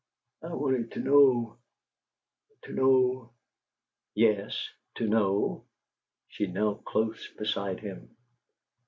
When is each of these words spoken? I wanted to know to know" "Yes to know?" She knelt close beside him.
I 0.41 0.47
wanted 0.47 0.93
to 0.93 0.99
know 0.99 1.59
to 2.63 2.73
know" 2.73 3.29
"Yes 4.15 4.67
to 4.95 5.07
know?" 5.07 5.65
She 6.27 6.47
knelt 6.47 6.85
close 6.85 7.29
beside 7.37 7.81
him. 7.81 8.09